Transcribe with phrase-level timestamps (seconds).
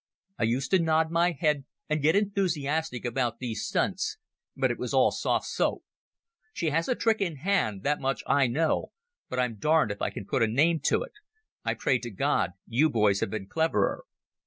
[0.39, 4.17] I used to nod my head and get enthusiastic about these stunts,
[4.57, 5.83] but it was all soft soap.
[6.53, 8.93] She has a trick in hand—that much I know,
[9.29, 11.13] but I'm darned if I can put a name to it.
[11.63, 14.03] I pray to God you boys have been cleverer."